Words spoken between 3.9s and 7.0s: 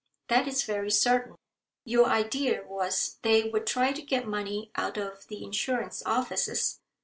to get money out of the Insurance Offices.